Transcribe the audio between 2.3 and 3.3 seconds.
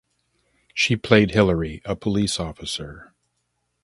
officer.